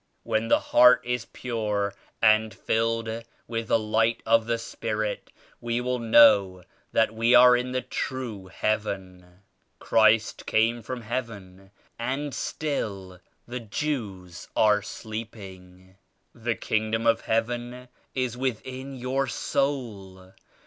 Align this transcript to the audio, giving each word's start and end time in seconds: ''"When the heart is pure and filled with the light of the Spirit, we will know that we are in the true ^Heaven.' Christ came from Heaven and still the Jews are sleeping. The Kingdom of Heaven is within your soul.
''"When 0.23 0.47
the 0.47 0.59
heart 0.59 1.01
is 1.05 1.25
pure 1.25 1.93
and 2.23 2.55
filled 2.55 3.23
with 3.47 3.67
the 3.67 3.77
light 3.77 4.23
of 4.25 4.47
the 4.47 4.57
Spirit, 4.57 5.31
we 5.59 5.79
will 5.79 5.99
know 5.99 6.63
that 6.91 7.13
we 7.13 7.35
are 7.35 7.55
in 7.55 7.71
the 7.71 7.83
true 7.83 8.49
^Heaven.' 8.51 9.41
Christ 9.77 10.47
came 10.47 10.81
from 10.81 11.01
Heaven 11.01 11.69
and 11.99 12.33
still 12.33 13.19
the 13.47 13.59
Jews 13.59 14.47
are 14.55 14.81
sleeping. 14.81 15.97
The 16.33 16.55
Kingdom 16.55 17.05
of 17.05 17.21
Heaven 17.21 17.87
is 18.15 18.35
within 18.35 18.95
your 18.95 19.27
soul. 19.27 20.33